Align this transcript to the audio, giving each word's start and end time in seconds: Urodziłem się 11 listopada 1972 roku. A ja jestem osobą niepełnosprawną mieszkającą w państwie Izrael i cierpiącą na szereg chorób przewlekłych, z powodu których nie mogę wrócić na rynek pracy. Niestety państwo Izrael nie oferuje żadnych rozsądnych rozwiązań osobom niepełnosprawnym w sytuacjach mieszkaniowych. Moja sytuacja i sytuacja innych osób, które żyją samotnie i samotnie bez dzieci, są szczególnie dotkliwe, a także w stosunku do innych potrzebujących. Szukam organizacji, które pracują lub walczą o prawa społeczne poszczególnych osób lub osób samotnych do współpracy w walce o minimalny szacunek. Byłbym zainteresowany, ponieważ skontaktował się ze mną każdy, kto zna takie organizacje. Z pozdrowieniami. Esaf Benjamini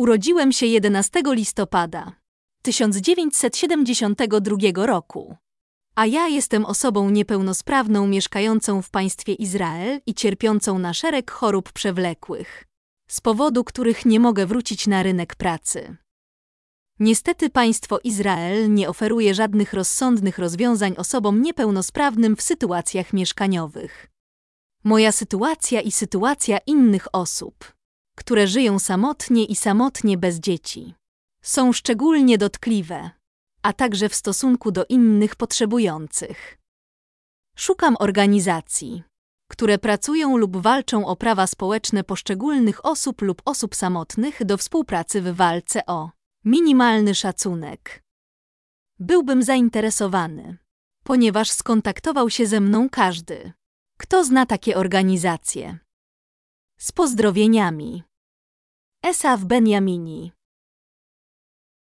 Urodziłem 0.00 0.52
się 0.52 0.66
11 0.66 1.22
listopada 1.26 2.12
1972 2.62 4.86
roku. 4.86 5.36
A 5.94 6.06
ja 6.06 6.28
jestem 6.28 6.64
osobą 6.64 7.10
niepełnosprawną 7.10 8.06
mieszkającą 8.06 8.82
w 8.82 8.90
państwie 8.90 9.34
Izrael 9.34 10.00
i 10.06 10.14
cierpiącą 10.14 10.78
na 10.78 10.94
szereg 10.94 11.30
chorób 11.30 11.72
przewlekłych, 11.72 12.64
z 13.08 13.20
powodu 13.20 13.64
których 13.64 14.06
nie 14.06 14.20
mogę 14.20 14.46
wrócić 14.46 14.86
na 14.86 15.02
rynek 15.02 15.34
pracy. 15.34 15.96
Niestety 17.00 17.50
państwo 17.50 17.98
Izrael 18.04 18.74
nie 18.74 18.88
oferuje 18.88 19.34
żadnych 19.34 19.72
rozsądnych 19.72 20.38
rozwiązań 20.38 20.94
osobom 20.96 21.42
niepełnosprawnym 21.42 22.36
w 22.36 22.42
sytuacjach 22.42 23.12
mieszkaniowych. 23.12 24.06
Moja 24.84 25.12
sytuacja 25.12 25.80
i 25.80 25.92
sytuacja 25.92 26.58
innych 26.66 27.06
osób, 27.12 27.79
które 28.16 28.46
żyją 28.46 28.78
samotnie 28.78 29.44
i 29.44 29.56
samotnie 29.56 30.18
bez 30.18 30.40
dzieci, 30.40 30.94
są 31.42 31.72
szczególnie 31.72 32.38
dotkliwe, 32.38 33.10
a 33.62 33.72
także 33.72 34.08
w 34.08 34.14
stosunku 34.14 34.72
do 34.72 34.84
innych 34.88 35.36
potrzebujących. 35.36 36.58
Szukam 37.56 37.96
organizacji, 37.98 39.02
które 39.50 39.78
pracują 39.78 40.36
lub 40.36 40.56
walczą 40.56 41.06
o 41.06 41.16
prawa 41.16 41.46
społeczne 41.46 42.04
poszczególnych 42.04 42.84
osób 42.84 43.22
lub 43.22 43.42
osób 43.44 43.74
samotnych 43.74 44.44
do 44.44 44.56
współpracy 44.56 45.22
w 45.22 45.36
walce 45.36 45.86
o 45.86 46.10
minimalny 46.44 47.14
szacunek. 47.14 48.02
Byłbym 48.98 49.42
zainteresowany, 49.42 50.58
ponieważ 51.04 51.50
skontaktował 51.50 52.30
się 52.30 52.46
ze 52.46 52.60
mną 52.60 52.90
każdy, 52.90 53.52
kto 53.98 54.24
zna 54.24 54.46
takie 54.46 54.76
organizacje. 54.76 55.78
Z 56.80 56.92
pozdrowieniami. 56.96 58.02
Esaf 59.04 59.44
Benjamini 59.44 60.32